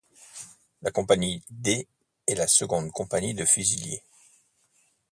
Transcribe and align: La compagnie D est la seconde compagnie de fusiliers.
La 0.81 0.89
compagnie 0.89 1.43
D 1.51 1.87
est 2.25 2.33
la 2.33 2.47
seconde 2.47 2.91
compagnie 2.91 3.35
de 3.35 3.45
fusiliers. 3.45 4.01